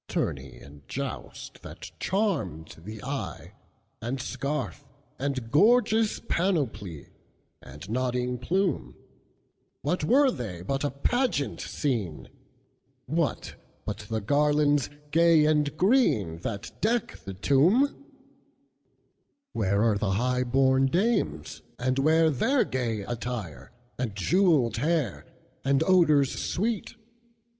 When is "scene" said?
11.61-12.29